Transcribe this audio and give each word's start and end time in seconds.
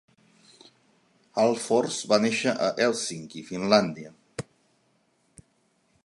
Ahlfors 1.41 1.99
va 2.13 2.19
néixer 2.23 2.55
a 2.67 2.69
Hèlsinki, 2.85 3.43
Finlàndia. 3.51 4.13